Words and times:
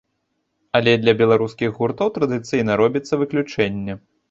Але 0.79 0.93
для 1.03 1.13
беларускіх 1.19 1.77
гуртоў 1.81 2.11
традыцыйна 2.17 2.81
робіцца 2.83 3.23
выключэнне. 3.23 4.01